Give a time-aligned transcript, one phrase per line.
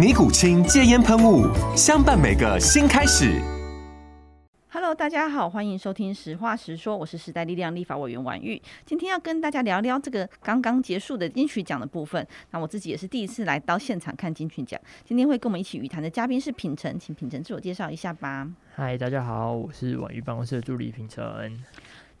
[0.00, 1.44] 尼古清戒烟喷雾，
[1.76, 3.38] 相伴每个新开始。
[4.70, 8.58] Hello，大家好，欢迎收听《实话实说》，我是时代力量立法委员婉玉。
[8.86, 12.26] 今天要跟大家聊聊这个刚刚结束的金曲奖的部分。
[12.50, 14.80] 那我自己也是第一次来到现场看金曲奖。
[15.04, 18.48] 今天会跟我们一起语谈的嘉宾是品成，请品成自我介绍一下吧。
[18.74, 21.52] 嗨，大家好，我是婉玉办公室的助理品宸。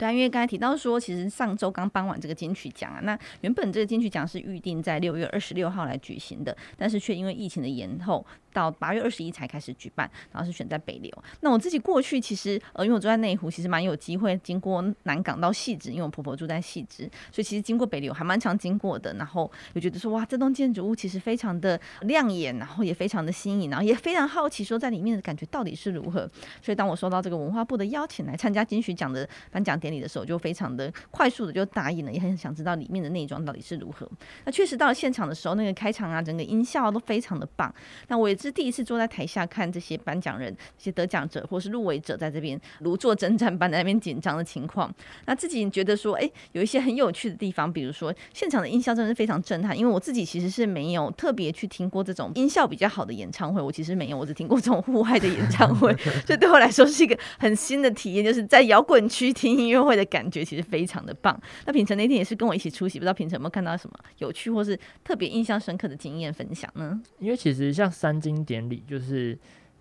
[0.00, 11.10] 对啊，因为刚才提到说，其实上周刚颁完这个金曲奖啊，那原本这个金曲奖是预定在六月二十六号来举行的，但是却因为疫情的延后，到八月二十一才开始举办，然后是选在北流。
[11.40, 19.12] 那我自己过去其实呃，因为我住在内湖，其实蛮有机会经过南港到汐止，因为我婆婆住在汐止，所以其实经过北流还蛮常经过的。
[19.14, 26.28] 然后就觉得说，哇，这栋建筑物其实非常的亮眼，然后也非常的新颖，然后也非常好奇说在里面的感觉到底是如何。
[26.62, 34.08] 所以当我收到这个文化部的邀请来参加金曲奖的颁奖典礼的时候，就非常的快速的就答应了，也很想知道里面的内装到底是如何。
[34.44, 37.72] 那确实到了现场的时候，那个开场啊，整个音效都非常的棒。
[38.08, 44.92] 那我也是第一次坐在台下看这些颁奖人、这些得奖者或是入围者在这边如坐针毡般在那边紧张的情况。
[45.26, 49.78] 那自己觉得说，哎，有一些很有趣的地方，比如说现场的音效真的是非常震撼。
[49.78, 55.94] 因为我自己其实是没有特别去听过这种音效比较好的演唱会，我其实没有，我只听过这种户外的演唱会，
[56.26, 60.44] 所以对我来说是一个很新的体验，就是在摇滚区听音乐会的感觉。
[60.44, 61.40] 其实非常的棒。
[61.64, 67.00] 那品宸那天也是跟我一起出席，不知道品宸有没有看到什么有趣或是特别印象深刻的经验分享呢？
[67.18, 69.36] 因为其实像三金经典礼，就是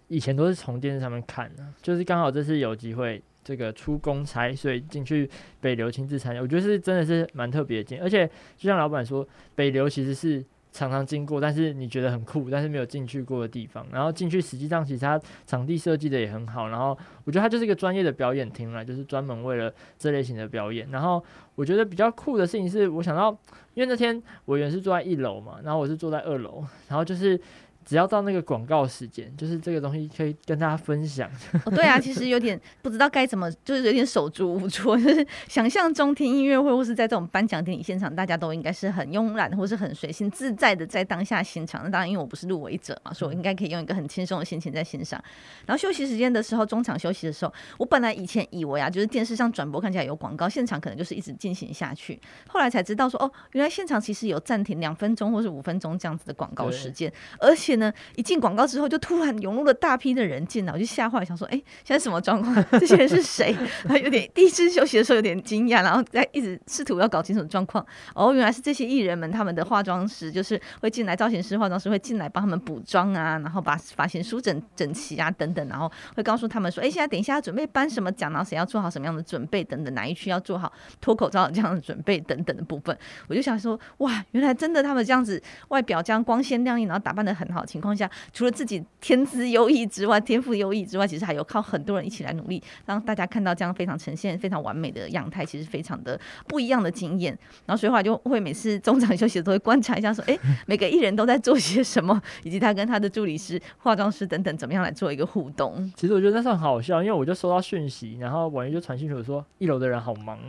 [0.07, 5.29] 以前都是从电视上面看的，就是刚好这次有机会这个出公差，所以进去
[5.61, 7.97] 北流亲自参加，我觉得是真的是蛮特别的。
[7.99, 8.27] 而且
[8.57, 10.43] 就像老板说，北流其实是。
[10.71, 13.83] 常常经过，但是你觉得很酷，但是没有进去过的地方。
[13.91, 16.69] 然后进去，实际上其实它场地设计的也很好。
[16.69, 20.88] 然后我觉得它就是一个专业的表演厅啦，就是专门为了这类型的表演。
[20.91, 21.21] 然后
[21.55, 23.31] 我觉得比较酷的事情是，我想到，
[23.73, 27.41] 因为那天委员是坐在一楼嘛，然后我是坐在二楼，然后就是。
[27.89, 31.27] 只要到那个广告时间，就是这个东西可以跟大家分享。
[31.66, 34.95] 哦，对啊，其实有点不知道该怎么，就是有点手足无措。
[34.95, 41.81] 就是想象中听音乐会，或是在这种颁奖典礼现场，大家都应该是很慵懒，或是很随性自在的在当下现场。
[41.83, 45.19] 那当然，因为我不是入围者嘛，所以我应该可以用一个很轻松的心情在欣赏。
[45.66, 52.21] 然后休息时间的时候，中场休息的时候，我本来以前以为啊，就是电视上转播看起来有广告，现场可能就是一直进行下去。
[52.47, 57.78] 后来才知道说，哦，原来现场其实有暂停两分钟或是五分钟这样子的广告时间，而且。
[57.79, 62.66] 呢，一进广告之后，就突然涌入了大批的人进来，我就吓坏，想说，哎，现在什么状况？
[62.72, 63.56] 这些人是谁？
[63.84, 67.85] 然后有点第一次休息的时候有点惊讶，然后再一直试图要搞清楚状况。
[68.13, 82.97] 哦，原来是这些艺人们，他们的化妆师就是会进来，造型师、化妆师会进来帮他们补妆啊，然后把发型梳整整齐啊，等等，然后会告诉他们说，哎，现在等一下要准备颁什么奖，然后谁要做好什么样的准备等等，哪一区要做好脱口罩这样的准备等等的部分。
[83.28, 87.58] 我就想说，哇，原来真的他们这样子外表这样光鲜亮丽，然后打扮得很好。
[87.65, 97.37] 情况下，除了自己天资优异之外，天赋优异之外，其实还有靠很多人一起来努力，让大家看到这样非常呈现、非常完美的样态，其实非常的不一样的经验。
[97.65, 105.91] 然后所以话就会每次中场休息都会观察一下，说： 哎，每个艺人都在做些什么，以及他跟他的助理师、化妆师等等怎么样来做一个互动。
[105.95, 110.39] 其实我觉得那是很好笑，因为我就收到讯息，然后婉玉就传讯息我说一楼的人好忙，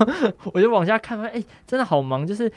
[0.52, 2.50] 我就往下看，哎，真的好忙，就是。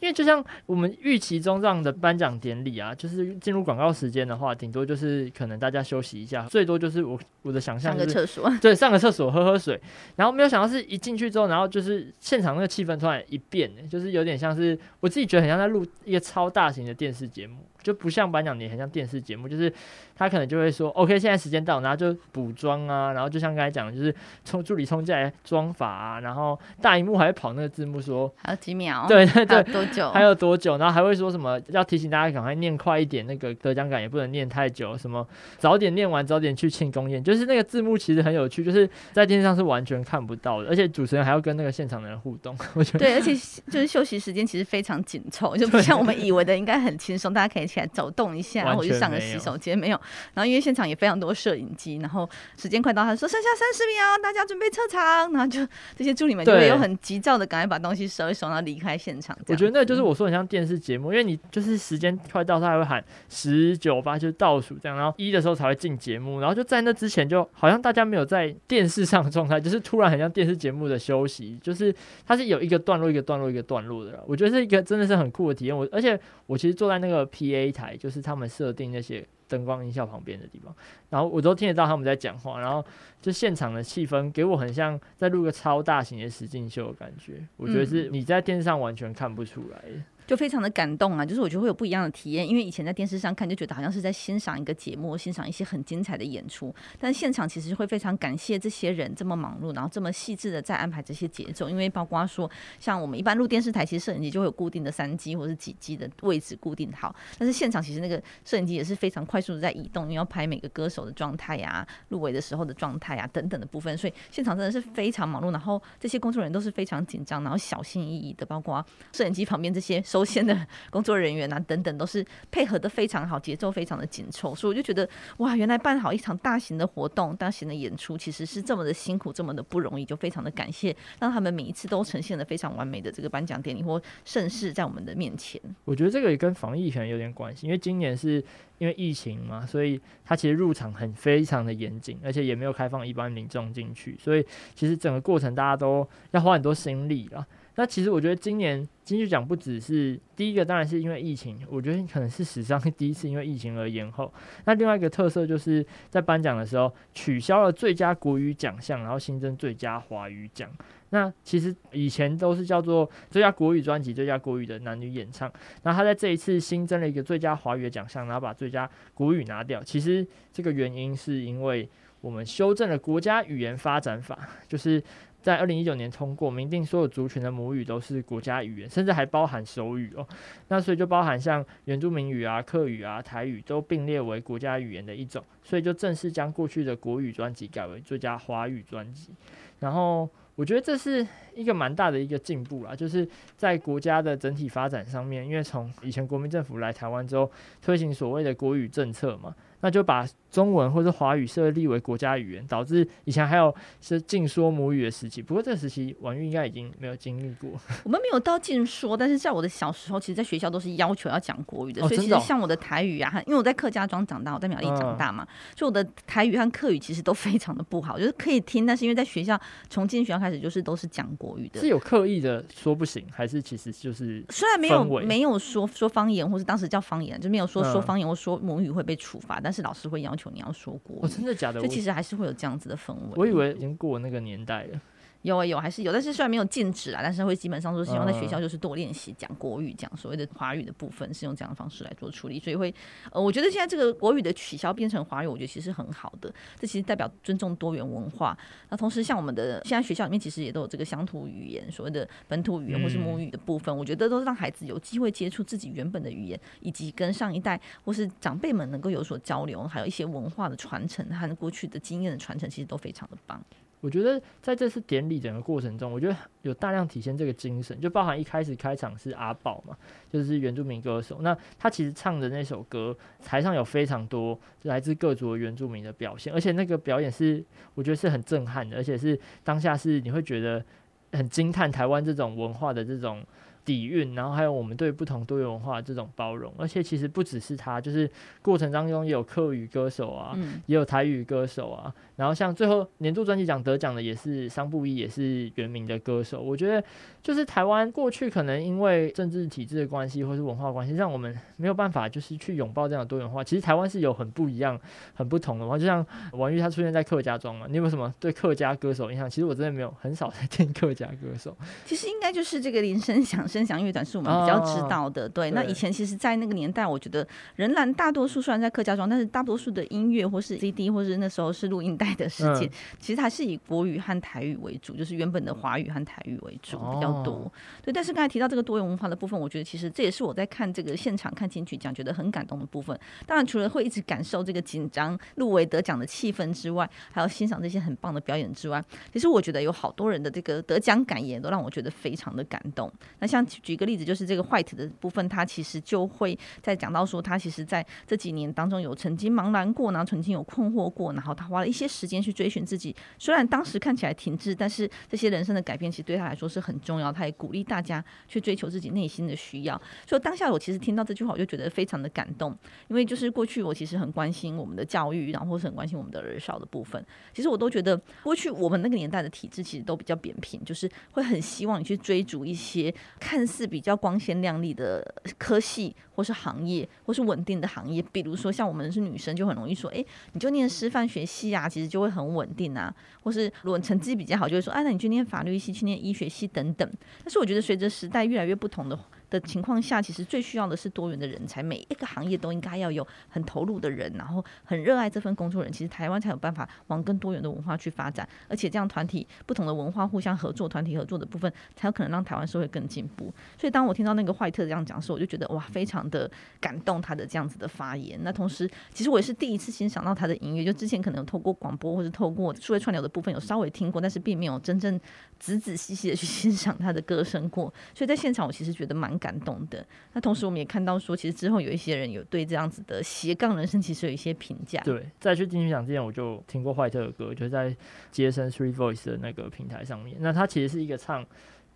[0.00, 9.80] 因为就像我们预期中这样的颁奖典礼啊，就是进入广告时间的话，顶多就是可能大家休息一下，最多就是我我的想象就是上个厕所，对，上个厕所喝喝水，
[10.16, 17.56] 然后没有想到是一进去之后，然后就是现场那个气氛突然一变，就是有点像是我自己觉得很像在录一个超大型的电视节目。
[17.88, 19.72] 就不像颁奖典礼，很像电视节目，就是
[20.14, 24.14] 他可能就会说，OK，现在时间到，然后就补妆啊，然后就像刚才讲的，就是
[24.44, 30.10] 冲助理冲进来妆法啊，然后大荧幕还会跑那个字幕说还有几秒，对对对，多久？
[30.10, 30.76] 还有多久？
[30.76, 35.26] 然后还会说什么要提醒大家赶快念快一点，那个得奖感也不能念太久，什么
[35.56, 43.34] 早点念完早点去庆功宴，就是那个字幕其实很有趣，就是在电视上是完全看不到的，而且主持人还要跟那个现场的人互动，我觉得对，而且
[43.70, 50.00] 就是休息时间其实非常紧凑，就不像我们以为的应该很轻松，大家可以起来走动一下，然后我就上个洗手间没有。
[50.34, 55.66] 然后因为现场也非常多摄影机，然后时间快到，他说剩下三十秒，大家准备撤场，然后就
[55.96, 59.36] 这些助理们就会有很急躁的赶快把东西收一收，然后离开现场。
[59.46, 71.94] 我觉得那就是我说很像电视节目，因为你就是时间快到，他还会喊十九八就是倒数这样，然后一的时候才会进节目，然后就在那之前就好像大家没有在电视上的状态，就是突然很像电视节目的休息，就是
[72.26, 75.76] 它是有一个段落一个段落一个段落的，我觉得是一个真的是很酷的体验。
[75.76, 77.24] 我而且我其实坐在那个
[77.70, 80.74] PA 台，就是他们设定那些灯光音效旁边的地方，
[81.10, 82.84] 然后我都听得到他们在讲话，然后
[83.20, 89.78] 就现场的气氛给我很像在录个超大型的实境秀的感觉，我觉得是你在电视上完全看不出来。
[89.78, 90.02] 的。
[90.28, 91.24] 就非常的感动啊！
[91.24, 101.70] 就是我觉得会有不一样的体验，因为以前在电视上看就觉得好像是在欣赏一个节目，欣赏一些很精彩的演出，但现场其实会非常感谢这些人这么忙碌，然后这么细致的在安排这些节奏。
[101.70, 115.50] 因为包括说，像我们一般录电视台，其实摄影机就会有固定的三机或者几机的位置固定好，但是现场其实那个摄影机也是非常快速的在移动，因为要拍每个歌手的状态呀、入围的时候的状态呀等等的部分，所以现场真的是非常忙碌。
[115.50, 118.84] 然后这些工作人员都是非常紧张，然后小心翼翼的，包括
[119.14, 120.58] 摄影机旁边这些收线的。
[120.90, 135.60] 工作人员啊，等等都是配合得非常好，节奏非常的紧凑，所以我就觉得哇，原来办好一场大型的活动、大型的演出，其实是这么的辛苦，这么的不容易，就非常的感谢，让他们每一次都呈现了非常完美的这个颁奖典礼或盛世在我们的面前。
[135.84, 138.42] 我觉得这个也跟防疫可能有点关系，因为今年是
[138.78, 144.44] 因为疫情嘛，所以它其实入场很非常的严谨，而且也没有开放一般民众进去，所以
[144.74, 147.46] 其实整个过程大家都要花很多心力啦。
[147.78, 154.34] 那其实我觉得今年金曲奖不只是第一个，当然是因为疫情，我觉得可能是史上 第一次因为疫情而延后。
[154.64, 160.68] 那另外一个特色就是在颁奖的时候取消了最佳国语奖项，然后新增最佳华语奖。
[161.10, 165.48] 那其实以前都是叫做最佳国语专辑、最佳国语的男女演唱，
[165.84, 169.80] 那他在这一次新增了一个最佳华语的奖项，然后把最佳国语拿掉。
[169.84, 171.88] 其实这个原因是因为
[172.22, 174.36] 我们修正了国家语言发展法，
[174.66, 175.00] 就是。
[175.40, 180.26] 在二零一九年通过，明定所有族群的母语都是国家语言，甚至还包含手语哦。
[180.68, 189.32] 那所以就包含像原住民语啊、客语啊、台语都并列为国家语言的一种，所以就正式将过去的国语专辑改为最佳华语专辑。
[189.78, 190.28] 然后
[190.58, 191.24] 我觉得这是
[191.54, 193.26] 一个蛮大的一个进步啦，就是
[193.56, 197.48] 在国家的整体发展上面，因为从以前国民政府来台湾之后，
[197.80, 199.54] 推行所谓的国语政策嘛。
[199.80, 205.40] 那就把中文或者华语设立为国家语言，导致以前还有是禁说母语的时期。
[205.40, 207.70] 不过这个时期婉玉应该已经没有经历过。
[208.02, 212.04] 我们没有到禁说，但是在我的小时候，其实在学校都是要求要讲国语的。
[212.04, 215.46] 哦、所以其实像我的台语啊，因为我在客家庄长大，我在苗栗长大嘛，
[215.76, 219.56] 所以我的台语和客语其实都非常的不好，就是可以听，但是因为在学校
[219.88, 221.80] 从进学校开始就是都是讲国语的。
[221.80, 229.60] 是有刻意的说不行，还是其实就是虽然没有没有说说方言，或是当时叫方言，就没有说说方言或说母语会被处罚。
[229.60, 231.20] 但是老师会要求你要说国语。
[231.22, 231.80] 哦，真的假的？
[231.80, 233.32] 就其实还是会有这样子的氛围。
[233.36, 235.00] 我以为已经过那个年代了。
[235.42, 242.92] 有啊有，还是有，但是虽然没有禁止啊，但是会基本上都是希望在学校就是多练习讲国语，讲所谓的华语的部分是用这样的方式来做处理，所以会
[243.30, 248.58] 呃，我觉得现在这个国语的取消变成华语，我觉得其实很好的，这其实代表尊重多元文化。
[248.88, 263.62] 那同时像我们的现在学校里面其实也都有这个乡土语言，所谓的本土语言或是母语的部分，嗯、我觉得都是让孩子有机会接触自己原本的语言，以及跟上一代或是长辈们能够有所交流，还有一些文化的传承和过去的经验的传承，其实都非常的棒。
[264.00, 269.96] 我觉得在这次典礼整个过程中，我觉得有大量体现这个精神，就包含一开始开场是阿宝嘛，
[270.30, 271.38] 就是原住民歌手。
[271.40, 277.64] 那他其实唱的那首歌，台上有非常多来自各族的原住民的表现，而且那个表演是
[277.94, 280.84] 我觉得是很震撼的，而且是当下是你会觉得
[281.32, 283.44] 很惊叹台湾这种文化的这种
[283.84, 286.72] 底蕴，然后还有我们对不同多元文化的这种包容。
[286.78, 288.30] 而且其实不只是他，就是
[288.62, 292.14] 过程当中也有客语歌手啊，也有台语歌手啊。
[292.38, 296.62] 然后像最后年度专辑奖得奖的也是桑布伊，也是原名的歌手。
[296.62, 297.02] 我觉得
[297.42, 303.64] 就是台湾过去可能因为政治体制的关系，或是文化关系，让我们没有办法就是去拥抱这样的多元化。
[303.64, 304.96] 其实台湾是有很不一样、
[305.34, 309.50] 很不同的话，就像王玉他出现在客家庄嘛，你有没有什么对客家歌手印象？
[309.50, 311.76] 其实我真的没有，很少在听客家歌手。
[312.04, 315.46] 其实应该就是这个林声响声响乐团是我们比较知道的。
[315.46, 322.86] 哦、对，那以前其实，在那个年代，我觉得仍然大多数虽然在客家庄，但是大多数的音乐或是 CD 或是那时候是录音带的世界。
[322.86, 327.54] 嗯 其实还是以国语和台语为主，就是原本的华语和台语为主比较多。
[327.54, 333.18] 哦、对，但是刚才提到这个多元文化的部分，我觉得其实这也是我在看这个现场看金曲奖觉得很感动的部分。
[333.46, 343.12] 当然，除了会一直感受这个紧张入围得奖的气氛之外，还要欣赏这些很棒的表演之外，其实我觉得有好多人的这个得奖感言都让我觉得非常的感动。
[343.40, 353.14] 那像举一个例子，就是这个 White 的部分，他其实就会在讲到说，他其实在这几年当中有曾经茫然过，然后曾经有困惑过，然后他花了一些时间去追寻自己。
[353.38, 357.30] 虽然当时看起来停滞，但是这些人生的改变其实对他来说是很重要。
[357.30, 360.00] 他也鼓励大家去追求自己内心的需要。
[360.26, 362.76] 所以当下我其实听到这句话，我就觉得非常的感动。
[363.08, 367.24] 因为就是过去我其实很关心我们的教育，然后是很关心我们的儿少的部分。
[367.54, 375.22] 其实我都觉得过去我们那个年代的体制其实都比较扁平，就是会很希望你去追逐一些看似比较光鲜亮丽的
[375.58, 378.22] 科系，或是行业，或是稳定的行业。
[378.32, 383.14] 比如说像我们是女生，就很容易说，哎，你就念师范学系啊，其实就会很稳定啊。
[383.42, 387.08] 或是如果成绩比较好，就会说，哎，那你去念法律系，去念医学系等等。
[387.44, 389.18] 但是我觉得随着时代越来越不同的。
[389.50, 391.82] 的情况下，其实最需要的是多元的人才。
[391.82, 395.90] 每一个行业都应该要有很投入的人，然后很热爱这份工作人。
[395.90, 403.52] 其实台湾才有办法往更多元的文化去发展，而且这样团体不同的文化互相合作，团体合作的部分才有可能让台湾社会更进步。
[403.78, 406.50] 所以当我听到那个坏特这样讲的时候，我就觉得哇，非常的
[406.80, 408.38] 感动他的这样子的发言。
[408.42, 415.18] 那同时，其实我也是第一次欣赏到他的音乐，就之前可能有透过广播或者透过数位串流的部分有稍微听过，但是并没有真正
[415.58, 417.92] 仔仔细细的去 欣赏他的歌声过。
[418.14, 420.04] 所以在现场，我其实觉得蛮感动的。
[420.32, 425.00] 那同时，我们也看到说，其实之后有一些人有对这样子的斜杠人生，其实有一些评价。
[425.02, 427.94] 对，在去金曲奖之前，我就听过坏特的歌，就是在
[428.30, 430.36] 街声 Street Voice 的那个平台上面。
[430.40, 431.44] 那他其实是一个唱，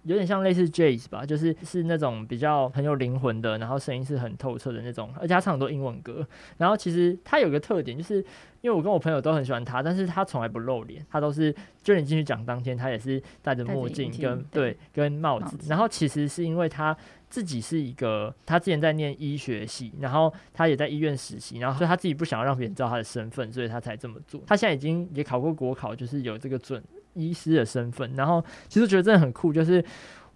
[0.05, 6.27] 有点像类似 Jazz 吧，就是是那种比较很有灵魂的，然后声音是很透彻的那种，而且他唱很多英文歌。
[6.59, 8.17] 然后其实他有个特点，就是
[8.61, 15.57] 因为我跟我朋友都很喜欢他，但是他从来不露脸，他都是就你进去讲当天，他也是戴着墨镜跟对跟帽子。
[15.69, 16.97] 然后其实是因为他
[17.33, 24.43] 自己是一个，他之前在念医学系，然后他也在医院实习，然后所以他自己不想要让别人知道他的身份，所以他才这么做。
[24.47, 26.85] 他现在已经也考过国考，就是有这个准。
[27.15, 29.85] 医师的身份，然后其实觉得真的很酷，就是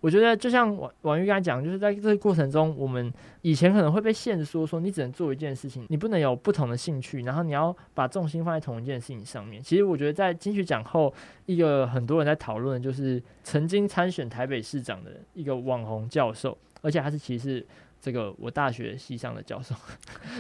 [0.03, 3.11] 我觉得就像王王玉刚才讲，就是在这个过程中，我们
[3.41, 9.63] 以前可能会被限制说，说你只能做一件事情，你不能有不同的兴趣，然后你要把重心放在同一件事情上面。
[9.63, 11.11] 其实我觉得在金曲奖后，
[11.47, 17.65] 一个很多人在讨论的就是曾经参选台北市长的一个网红教授，而且他是其实
[18.01, 19.75] 这个我大学系上的教授，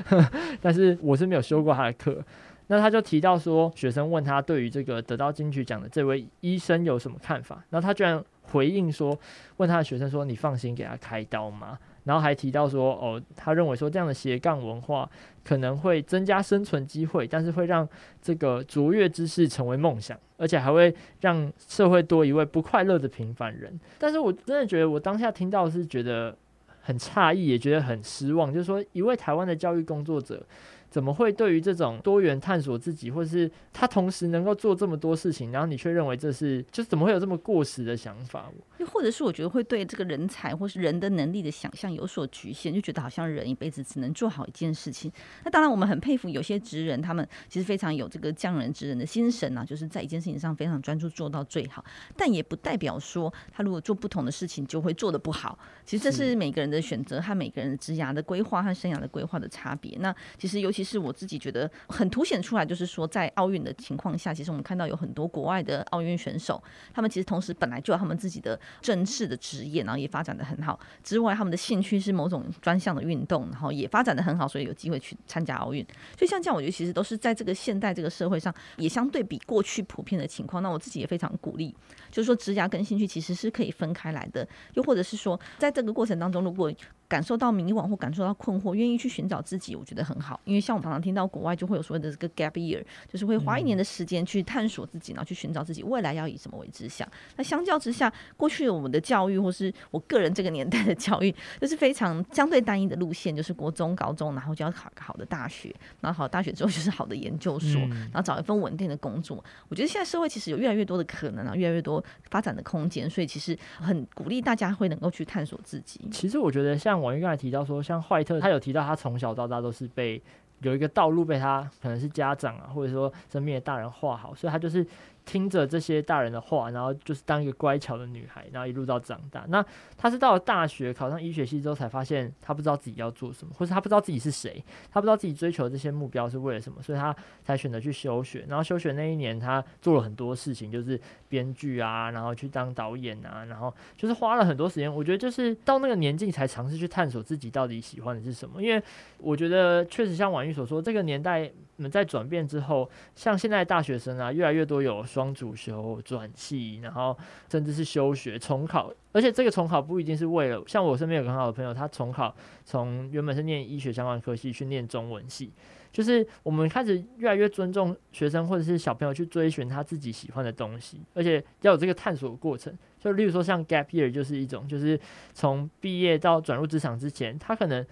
[0.60, 2.24] 但是我是没有修过他的课。
[2.68, 9.16] 那他就提到说，学生问他对于这个得到金曲奖的这位医生有什么看法，那他居然回应说，
[9.58, 15.06] 问他的学生说：“你放心给他开刀吗？”然后还提到说：“哦，他认为说这样的斜杠文化
[15.44, 17.86] 可能会增加生存机会，但是会让
[18.22, 26.34] 这个卓越之士成为梦想，而且还会让社会多一位不快乐的平凡人。”但是我真的觉得，我当下听到是觉得
[26.80, 30.46] 很诧异，也觉得很失望，就是说一位台湾的教育工作者。
[30.90, 38.50] 怎么会对于这种多元探索自己，或是他同时能够做这么多事情，然后你却认为这是，就怎么会有这么过时的想法？
[38.78, 45.10] 又或者是我觉得会对这个人才或是人的能力的想象有所局限，就觉得好像人一辈子只能做好一件事情。
[45.44, 51.84] 那当然，我们很佩服有些职人，他们其实非常有这个匠人职人的精神啊，就是在一件事情上非常专注做到最好。
[52.16, 55.58] 但也不代表说他如果做不同的事情就会做得不好。
[55.84, 59.96] 其实这是每个人的选择和每个人的职涯的规划和生涯的规划的差别。
[60.00, 60.96] 那其实尤其是。
[60.96, 66.62] 是我自己觉得很凸显出来，就是说在奥运的情况下，其实我们看到有很多国外的奥运选手，
[66.94, 70.78] 他们其实同时本来就有他们自己的正式的职业，然后也发展得很好。
[71.02, 75.84] 之外，他们的兴趣是某种专项的运动，然后也发展得很好，所以有机会去参加奥运。
[76.16, 80.62] 所以像这样，我觉得其实都是在这个现代这个社会上，也相对比过去普遍的情况。
[80.62, 81.74] 那我自己也非常鼓励，
[82.12, 84.48] 就是说职涯跟兴趣其实是可以分开来的。
[84.74, 86.72] 又或者是说，在这个过程当中，如果
[87.08, 90.40] 感受到迷惘或感受到困惑，愿意去寻找自己，我觉得很好。
[90.44, 97.06] 因为像我常常听到国外就会有所谓的这个 gap year，就是会花一年的时间去探索自己，然后去寻找自己未来要以什么为志向。
[97.36, 109.42] 那相较之下，过去我们的教育或是我个人这个年代的教育，就是非常相对单一的路线，就是国中、高中，然后就要考个好的大学，然后好大学之后就是好的研究所，然后找一份稳定的工作。
[109.68, 116.00] 我觉得现在社会其实有越来越多的可能啊，越来越多发展的空间，所以其实很鼓励大家会能够去探索自己。
[116.10, 120.20] 其实我觉得像婉諭刚才提到说，像怀特他有提到他从小到大都是被
[120.60, 124.86] 有一个道路被他可能是家长啊，或者说身边的大人画好，所以他就是。
[125.26, 129.44] 听着这些大人的话，然后就是当一个乖巧的女孩，然后一路到长大。
[129.48, 129.62] 那
[129.98, 137.14] 她是到了大学考上医学系之后，才发现她不知道自己要做什么，或是她不知道自己是谁，她不知道自己追求的这些目标是为了什么，所以她
[137.44, 138.46] 才选择去休学。
[138.48, 144.94] 然后休学那一年，她做了很多事情，就是编剧啊，然后去当导演啊，然后就是花了很多时间。
[144.94, 148.62] 我觉得就是到那个年纪才尝试去探索自己到底喜欢的是什么。
[148.62, 148.80] 因为
[149.18, 151.50] 我觉得确实像婉玉所说，这个年代
[151.90, 155.06] 在转变之后，像现在大学生啊，越来越多有。
[155.06, 157.16] 双主修转系，然后
[157.48, 165.52] 甚至是休学重考，而且这个重考不一定是为了，像我身边有个很好的朋友，他重考从原本是念医学相关科系去念中文系，
[165.92, 172.76] 就是我们开始越来越尊重学生或者是小朋友去追寻他自己喜欢的东西，而且要有这个探索的过程。
[172.98, 174.98] 就例如说像 gap year 就是一种，就是
[175.32, 177.86] 从毕业到转入职场之前，他可能。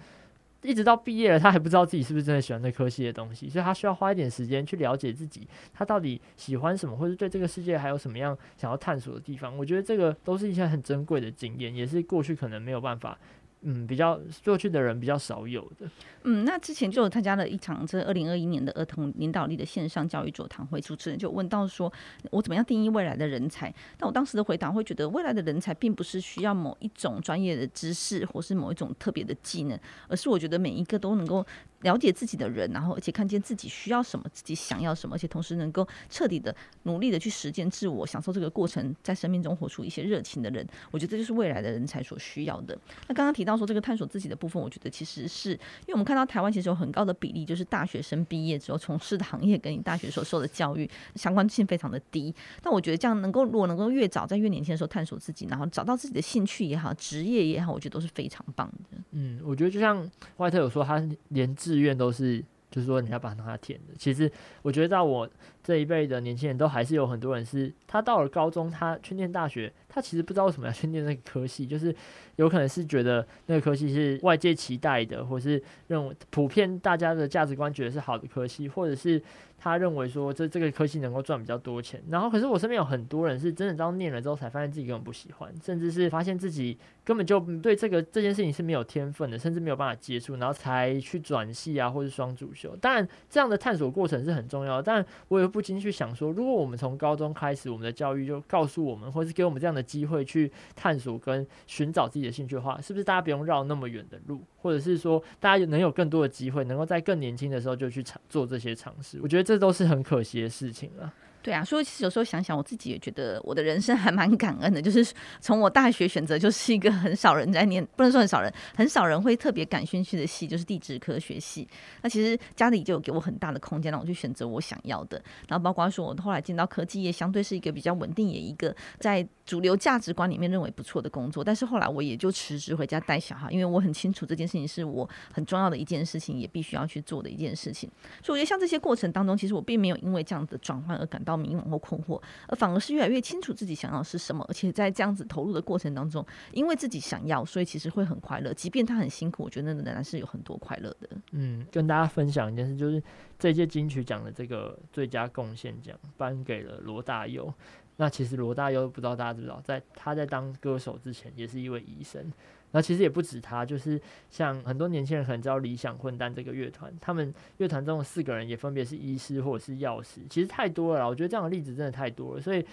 [0.65, 9.55] 一直到毕业了，他还不知道自己是不是真的喜欢这科系的东西，所以他需要花一点时间去了解自己，他到底喜欢什么，或者对这个世界还有什么样想要探索的地方。
[9.57, 13.17] 我觉得这个都是一些很珍贵的经验，也是过去可能没有办法。
[13.61, 15.89] 嗯，比较过去的人比较少有的。
[16.23, 21.91] 嗯，那之前就有参加了一场这二零二一年的儿童领导力的线上教育座谈会，主持人就问到说，
[22.31, 23.73] 我怎么样定义未来的人才？
[23.97, 31.45] 但我当时的回答会觉得，未来的人才并不是需要某一种专业的知识，或是某一种特别的技能，而是我觉得每一个都能够
[31.85, 42.77] 了解自己的人，然后而且看见自己需要什么，自己想要什么，而且同时能够彻底的努力的去实践自我，享受这个过程，在生命中活出一些热情的人，我觉得这就是未来的人才所需要的。
[43.07, 43.55] 那刚刚提到。
[43.55, 52.35] 说这个探索自己的部分，我觉得其实是因为我们看到台湾其实有很高的比例，就是大学生毕业之后从事的行业跟你大学所受的教育相关性非常的低。
[52.61, 58.97] 但我觉得这样能够，如果能够越早在越年轻的时候探索自己，然后找到自己的兴趣也好，职业也好，我觉得都是非常棒的。
[59.11, 62.43] 嗯，我觉得就像外特有说，他连志愿都是。
[62.71, 63.93] 就是说，你要把它填的。
[63.97, 64.29] 其实，
[64.61, 65.29] 我觉得在我
[65.63, 71.95] 这一辈的年轻人都还是有很多人是，他到了高中，他去念大学，他其实不知道为什么要去念那个科系，就是
[72.35, 79.21] 有可能是觉得那个科系是外界期待的，或是认为普遍大家的价值观觉得是好的科系，或者是。
[79.57, 92.75] 他认为说，这这个科系能够赚比较多钱，然后可是我身边有很多人是真的当念了之后才发现自己根本不喜欢，甚至是发现自己根本就对这个这件事情是没有天分的，甚至没有办法接触，然后才去转系啊，或是双主修。
[92.75, 109.19] 当然，这样的探索过程是很重要的，但我也不禁去想说，如果我们从高中开始，我们的教育就告诉我们，或是给我们这样的机会去探索跟寻找自己的兴趣的话，是不是大家不用绕那么远的路，或者是说大家能有更多的机会，能够在更年轻的时候就去尝做这些尝试？
[109.21, 109.55] 我觉得这。
[109.55, 111.13] 都是很可惜的事情了。
[111.41, 114.81] 对啊，所以其实有时候想想，我自己也觉得我的人生还蛮感恩的。
[114.81, 121.65] 就是从我大学选择就是一个很少人在念，不能说很少人，很少人会特别感兴趣的系，就是地质科学系。
[122.01, 125.23] 那其实家里就有给我很大的空间，让我去选择我想要的。
[125.47, 131.43] 然后包括说，我后来进到科技业，相对是一个比较稳定，也一个在主流价值观里面认为不错的工作。
[131.43, 137.87] 但是后来我也就辞职回家带小孩，因为我很清楚这件事情是我很重要的一件事情，也必须要去做的一件事情。
[138.21, 141.35] 所以我觉得像这些过程当中，其实我并没有因为这样的转换而感到。
[141.45, 148.51] 迷茫或困惑，而反而是越来越清楚自己想要是什么，而且在这样子投入的过程当中，因为自己想要，所以其实会很快乐。
[148.53, 151.09] 即便他很辛苦，我觉得那仍然是有很多快乐的。
[151.33, 153.03] 嗯，跟大家分享一件事，就是
[153.37, 157.53] 这届金曲奖的这个最佳贡献奖颁给了罗大佑。
[157.97, 162.31] 那其实罗大佑不知道大家知不知道，在他在当歌手之前，也是一位医生。
[162.71, 171.07] 那其实也不止他，就是像很多年轻人可能知道理想混蛋这个乐团，他们乐团中的四个人也分别是医师或者是药师，其实太多了。
[171.07, 172.65] 我觉得这样的例子真的太多了，所以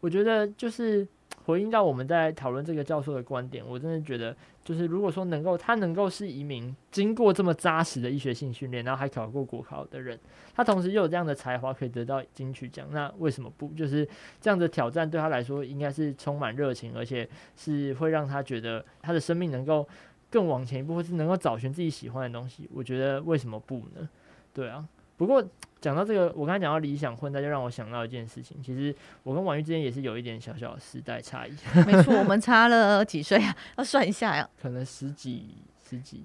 [0.00, 1.06] 我觉得就是。
[1.44, 10.18] 回应到我们在讨论这个教授的观点，我真的觉得，就是如果说能够他能够是一名经过这么扎实的医学性训练，然后还考过国考的人，
[10.54, 13.68] 他同时又有这样的才华可以得到金曲奖，那为什么不？
[13.68, 14.06] 就是
[14.40, 19.88] 这样的挑战对他来说应该是充满热情，而且是会让他觉得他的生命能够
[20.30, 22.68] 更往前一步，或是能够找寻自己喜欢的东西。
[22.74, 24.06] 我觉得为什么不呢？
[24.52, 24.84] 对啊，
[25.18, 25.44] 不过。
[25.80, 28.60] 讲到这个，我刚才讲到理想混蛋，就让我想到一件事情。
[28.60, 31.52] 其实我跟婉玉之间也是有一点小小的时代差异。
[31.86, 33.56] 没错，我们差了几岁啊？
[33.76, 35.54] 要算一下呀，可能十几、
[35.88, 36.22] 十几，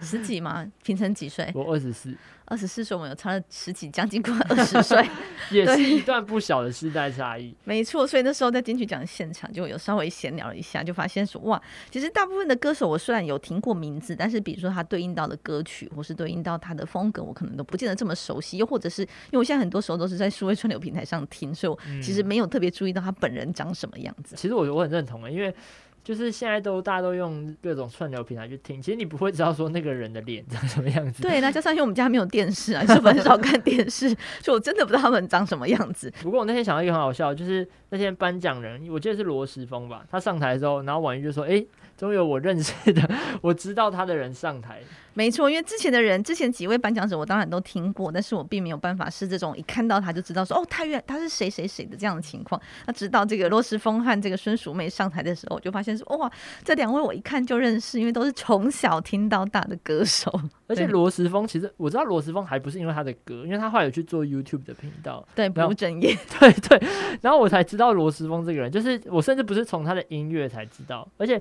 [0.00, 0.66] 十几吗？
[0.82, 1.50] 平成几岁？
[1.54, 2.14] 我二十四。
[2.46, 5.08] 二十四岁，我们有差了十几，将近快二十岁，
[5.52, 7.54] 也是一段不小的世代差异。
[7.62, 18.56] 没错，所以那时候在金曲奖现场就有稍微闲聊了一下，就发现说哇，其实大部分的歌手我虽然有听过名字，但是比如说他对应到的歌曲，或是对应到他的风格，我可能都不见得这么熟悉。
[18.56, 24.34] 又或者是因为我现在很多时候都是在数位串流平台上听，所以我其实没有特别注意到他本人长什么样子。
[24.34, 25.54] 嗯、其实我我很认同的，因为。
[26.02, 31.22] 就是现在都大家都用各种串流平台去听，其实你不会知道说那个人的脸长什么样子。
[31.22, 34.08] 对，那加上因为我们家没有电视啊，就很少看电视，
[34.40, 36.12] 所以我真的不知道他们长什么样子。
[36.22, 43.10] 不过我那天想到一个很好笑，就是那天颁奖人，我记得是罗时峰吧，他上台的时候，然后婉瑜就说：“哎、欸，终于有我认识的，
[43.42, 44.80] 我知道他的人上台。”
[45.12, 52.60] 没错，因为之前的人，之前几位颁奖者，我当然都听过，但是我并没有办法是这种一看到他就知道说哦，他原他是谁谁谁的这样的情况。
[52.86, 56.30] 那直到这个罗时峰和这个孙淑媚上台的时候，我就发现说哇，
[56.64, 60.32] 这两位我一看就认识，因为都是从小听到大的歌手。
[60.68, 66.80] 而且罗时峰其实我知道罗时峰还不是因为他的歌，因为他后来有去做 YouTube 的频道，对，不务正业， 对对。
[67.20, 71.40] 然后我才知道罗时丰这个人，就是我甚至不是从他的音乐才知道，而且。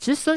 [0.00, 0.34] 其实所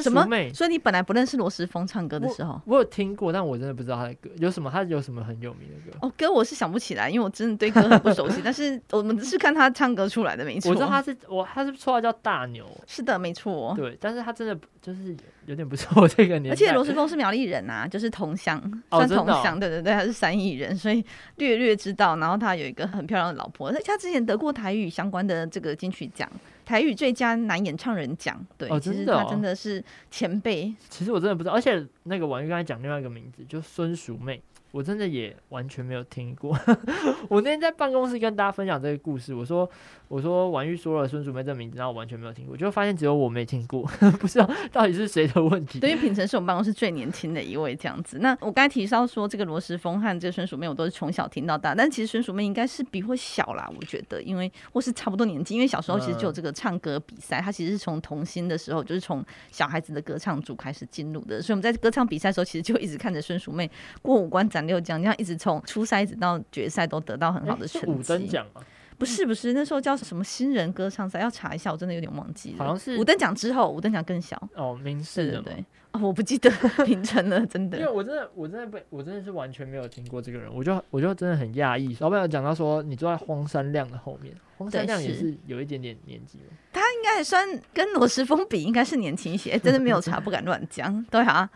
[0.68, 5.98] 以你本来不认识罗时丰唱歌的时候我，我有听过，但我真的不知道他的歌有什么，他有什么很有名的歌。
[6.02, 8.42] 哦，歌我是想不起来，因为我真的对歌很不熟悉。
[8.44, 10.70] 但是我们只是看他唱歌出来的，没错。
[10.70, 12.70] 我知道他是我，他是绰号叫大牛。
[12.86, 13.74] 是的，没错。
[13.78, 16.52] 对，但是他真的就是有点不错这个年。
[16.52, 19.58] 而且罗时丰是苗栗人啊，就是同乡，算同乡。
[19.58, 21.02] 对对对，他是三义人，所以
[21.38, 22.18] 略略知道。
[22.18, 26.30] 然后他有一个很漂亮的老婆，他之前得过台语相关的这个金曲奖。
[26.66, 30.74] 台语最佳男演唱人奖，对，其实他真的是前辈。
[30.90, 34.42] 其实我真的不知道，而且那个婉玉刚才讲另外一个名字，就孙淑媚。
[34.74, 36.58] 我真的也完全没有听过。
[37.30, 39.70] 我那天在办公室跟大家分享这个故事，我说
[40.08, 43.84] 我说婉玉说了孙淑妹这名字，然后我完全没有听过，就发现只有我没听过，
[44.20, 45.80] 不知道到底是谁的问题。
[45.80, 48.18] 对，因为品成是我们办公室最年轻的一位这样子。
[48.20, 63.70] 那我刚才提到说这个罗时丰和这个孙淑媚，我都是从小听到大，但其实孙淑媚应该是比我小啦，我觉得，因为或是差不多年纪，因为小时候其实就有这个唱歌比赛，他其实是从童星的时候，就是从小孩子的歌唱组开始进入的，所以我们在歌唱比赛的时候，其实就一直看着孙淑妹
[64.02, 65.34] 过五关斩六奖，这样一直。
[65.36, 67.88] 从初赛一直到决赛都得到很好的成绩。
[67.88, 68.62] 五等奖吗？
[68.98, 72.58] 不是不是，那时候叫什么新人歌唱赛，要查一下，我真的有点忘记了。
[72.60, 76.50] 好像是五等奖之后，五等奖更小哦，民视的对，对，对、哦、我不记得
[76.88, 77.78] 名称了，真的。
[77.80, 81.98] 因为我真的我真的被我真的是完全没有听过这个人，我就我就真的很讶异。
[82.00, 86.54] 老板有讲到说，你坐在荒山亮的后面，荒山亮也是有一点点年纪了。
[86.72, 89.52] 他应该也算跟罗时丰比，应该是年轻一些。
[89.52, 91.04] 欸、真的没有查，不敢乱讲。
[91.10, 91.50] 对啊，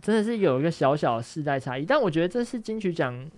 [0.00, 3.30] 真的是有一个小小的世代差异，但我觉得这是金曲奖。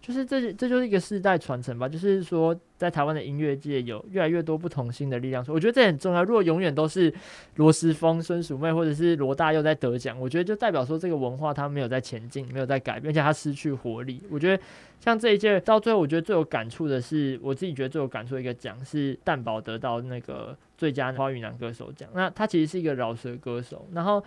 [0.00, 1.88] 就是这，这就是一个世代传承吧。
[1.88, 5.44] 就是说，在台湾的音乐界有越来越多不同性的力量。
[5.46, 6.24] 我觉得这很重要。
[6.24, 7.12] 如果永远都是
[7.54, 14.20] 罗时丰、孙淑媚或者是罗大佑在得奖，我觉得就代表说这个文化它没有在前进，没有在改变，而且它失去活力。
[14.28, 14.60] 我觉得
[14.98, 22.08] 像这一届到最后，我觉得最有感触的是，我自己觉得最有感触的一个奖是蛋堡得到那个最佳华语男歌手奖。
[22.12, 24.20] 那他其实是一个饶舌歌手，然后。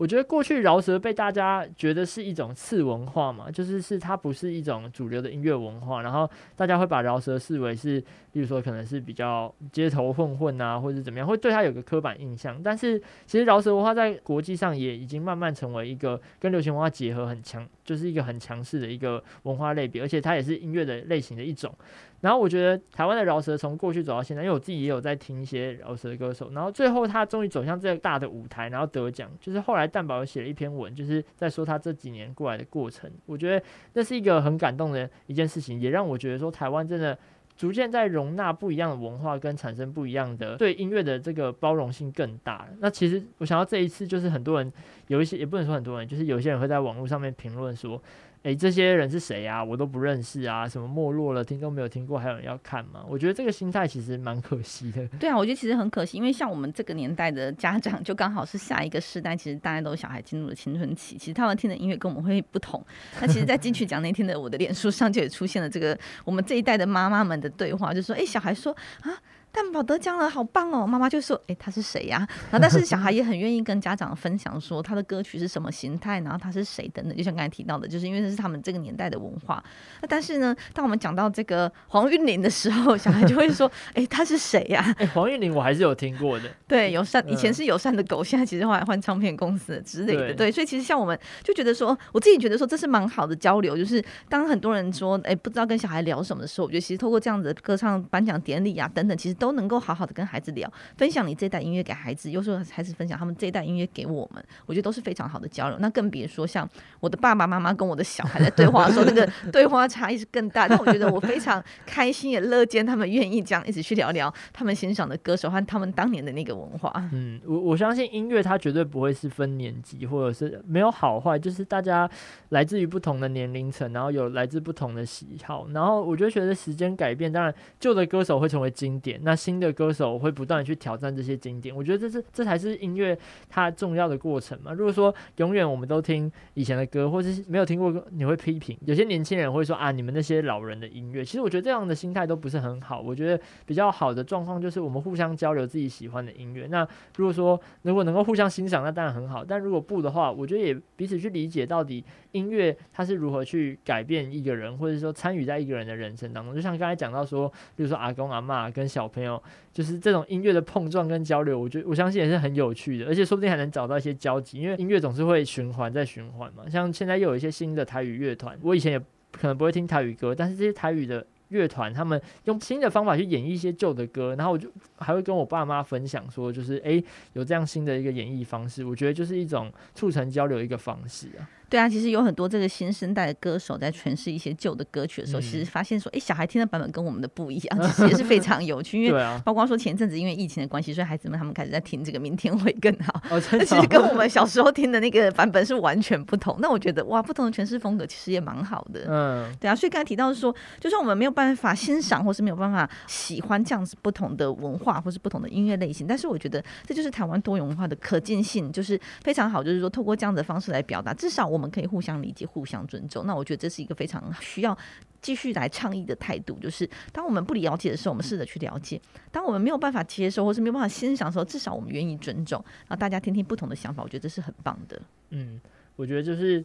[0.00, 8.00] 我觉得过去饶舌被大家觉得是一种次文化嘛，就是是它不是一种主流的音乐文化，然后大家会把饶舌视为是，
[8.32, 12.58] 例如说可能是比较街头混混啊，或者怎么样，会对它有个刻板印象。
[12.62, 21.70] 但是其实饶舌文化在国际上也已经慢慢成为一个跟流行文化结合很强，就是一个很强势的一个文化类别，而且它也是音乐的类型的一种。
[22.20, 29.30] 然后我觉得台湾的饶舌从过去走到现在，因为我自己也有在听一些饶舌歌手，然后最后他终于走向这个大的舞台，然后得奖。
[29.40, 33.10] 就是后来蛋宝写了一篇文，就是在说他这几年过来的过程。
[33.24, 37.18] 我觉得那是一个很感动的一件事情，也让我觉得说台湾真的
[37.56, 42.68] 逐渐在容纳不一样的文化，跟产生不一样的对音乐的这个包容性更大。
[42.80, 44.70] 那其实我想到这一次，就是很多人
[45.06, 48.02] 有一些，也不能说很多人，就是有些人会在网络上面评论说。
[48.42, 49.62] 诶、这些人是谁啊？
[49.62, 50.66] 我都不认识啊！
[50.66, 53.04] 什么没落了，听都没有听过，还有人要看吗？
[53.06, 55.06] 我觉得这个心态其实蛮可惜的。
[55.18, 62.82] 对啊，我觉得其实很可惜，因为像我们这个年代的家长，就刚好是下一个世代，其实大家都小孩进入了青春期，其实他们听的音乐跟我们会不同。
[63.20, 69.12] 那其实，在金曲奖那天的我的脸书上就也出现了这个我们这一代的妈妈们的对话，就说：“诶、小孩说啊。”
[69.52, 70.86] 蛋宝得奖了，好棒哦！
[70.86, 77.16] 妈妈就说：“哎、欸，他是谁呀、啊？”然后，但是小孩也很愿意跟家长分享说他的歌曲是什么形态，然后他是谁等等。
[77.16, 79.62] 就像刚才提到的，就是因为这是他们这个年代的文化。
[80.00, 86.48] 那但是呢，当我们讲到这个黄韵玲的时候，小孩就会说：“哎、欸，他是谁呀、啊？”诶、欸，黄韵玲我还是有听过的。
[86.68, 90.28] 对，友善以前是友善的狗，现在其实后来换唱片公司之类的。
[90.28, 93.76] 对，对，所以其实像我们就觉得说，我自己觉得说这是蛮好的交流。
[93.76, 105.78] 就是当很多人说：“哎、欸，不知道跟小孩聊什么的时候，我觉得其实透过这样子的歌唱颁奖典礼啊等等，其实都能够好好的跟孩子聊，分享你这代音乐给孩子，有时候孩子分享他们这一代音乐给我们，我觉得都是非常好的交流。
[105.80, 106.68] 那更别说像
[107.00, 110.68] 我的爸爸妈妈跟我的小孩在对话的时候，那个 对话差异是更大。
[110.68, 116.92] 但我觉得我非常开心也乐见他们愿意这样一起去聊聊他们欣赏的歌手和他们当年的那个文化。
[117.12, 122.08] 嗯，我我相信音乐它绝对不会是分年级或者是没有好坏，就是大家
[122.50, 125.66] 来自于不同的年龄层，然后有来自不同的喜好。
[125.72, 131.74] 然后我觉得随着时间改变，当然旧的歌手会成为经典，那那新的歌手会不断的去挑战这些经典。
[131.74, 133.16] 我觉得这是这才是音乐
[133.48, 134.72] 它重要的过程嘛。
[134.72, 138.76] 如果说永远我们都听以前的歌，或是没有听过歌，你会批评。
[138.86, 143.00] 有些年轻人会说啊，你们那些老人的音乐，其实我觉得这样的心态都不是很好。
[143.00, 146.66] 我觉得比较好的状况就是我们互相交流自己喜欢的音乐。
[146.68, 149.44] 那如果说如果能够互相欣赏，那当然很好。
[149.44, 156.54] 但如果不的话，我觉得也彼此去理解到底音乐它是如何去改变一个人，或者说参与在一个人的人生当中。
[156.54, 166.68] 就像刚才讲到说，比如说阿公阿嬷跟小朋友，就是这种音乐的碰撞跟交流，我觉得我相信也是很有趣的，而且说不定还能找到一些交集，因为音乐总是会循环再循环嘛。
[166.68, 168.98] 像现在又有一些新的台语乐团，我以前也
[169.32, 171.26] 可能不会听台语歌，但是这些台语的。
[171.50, 181.42] 乐团他们用新的方法去演绎一些旧的歌，然后我就还会跟我爸妈分享说，就是诶、有这样新的一个演绎方式，我觉得就是一种促成交流一个方式啊。
[181.70, 189.04] 对啊，其实有很多这个新生代的歌手在诠释一些旧的歌曲的时候，嗯、其实发现说，哎，小孩听的版本跟我们的不一样，其实也是非 常有趣。
[189.04, 196.56] 因为包括说前阵子因为疫情的关系，所以孩子们他们开始在听这个《明天会更好》哦，那其实跟我们小时候听的那个版本是完全不同。
[196.60, 199.04] 那我觉得哇，不同的诠释风格其实也蛮好的。
[199.08, 209.62] 嗯，对啊，所以刚才提到说，就算我们没有办法欣赏或是没有办法喜欢这样子不同的文化或是不同的音乐类型，但是我觉得这就是台湾多元文化的可见性，就是非常好。
[209.62, 212.46] 就是说，透过这样的方式来表达，至少我我们可以互相理解。
[212.46, 214.76] 互相尊重，那我觉得这是一个非常 需要
[215.20, 216.58] 继续来倡议的态度。
[216.58, 218.98] 就是当我们不了解的时候，我们试着去了解；
[219.30, 222.58] 当我们没有办法接受或是没有办法欣赏的时候，至少我们愿意尊重。
[222.88, 225.00] 然后大家听听不同的想法，我觉得这是很棒的。
[225.28, 225.60] 嗯，
[225.96, 226.64] 我觉得就是。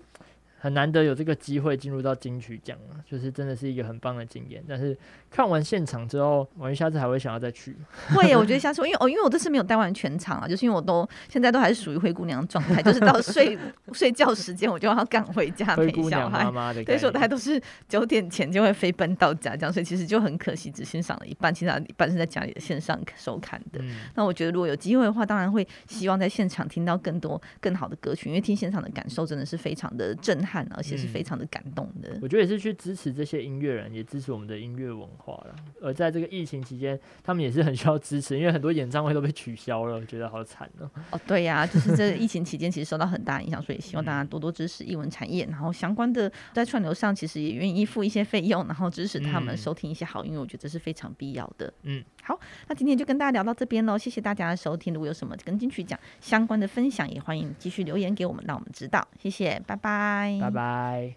[0.65, 4.63] 很难得有这个机会进入到金曲奖啊，就是真的是一个很棒的经验。
[4.67, 4.97] 但是
[5.29, 7.77] 看完现场之后，我下次还会想要再去。
[8.15, 13.55] 会，我觉得下次，因为哦，因为我这次没有待完全场啊，就是因为我都现在都还是属于灰姑娘状态，就是到 睡
[13.93, 16.45] 睡觉时间我就要赶回家陪小孩。
[16.45, 23.79] 妈妈的，所以说大家都是九点前就会飞奔到家，这样，所以其实就很可惜，只欣赏了一半，其他一半是在家里的线上收看的。
[23.83, 30.54] 嗯、那我觉得如果有机会的话，当然会希望在现场听到更多更好的歌曲，因为听现场的感受真的是非常的震撼。
[30.71, 32.09] 而且是非常的感动的。
[32.09, 35.55] 嗯，我觉得也是去支持这些音乐人，也支持我们的音乐文化了。
[35.81, 40.89] 而在这个疫情期间，他们也是很需要支持，因为很多演唱会都被取消了，我觉得好惨哦。
[41.11, 51.73] 哦，对呀，啊，就是这个疫情期间其实受到很大影响，所以希望大家多多支持艺文产业，然后相关的在串流上其实也愿意付一些费用，然后支持他们收听一些好音乐，我觉得这是非常必要的。
[51.83, 54.91] 嗯，好，那今天就跟大家聊到这边喽，谢谢大家的收听。
[54.91, 59.07] 如果有什么跟金曲奖相关的分享，也欢迎继续留言给我们，让我们知道。
[59.21, 61.15] 谢谢，拜拜，拜拜。